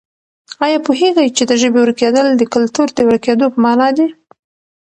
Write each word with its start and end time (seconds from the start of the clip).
آیا 0.65 0.79
پوهېږې 0.85 1.27
چې 1.37 1.43
د 1.49 1.51
ژبې 1.61 1.79
ورکېدل 1.81 2.27
د 2.35 2.43
کلتور 2.53 2.87
د 2.93 2.99
ورکېدو 3.09 3.45
په 3.53 3.59
مانا 3.65 3.89
دي؟ 3.97 4.07